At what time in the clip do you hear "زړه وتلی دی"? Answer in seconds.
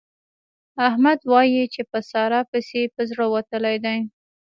3.09-3.99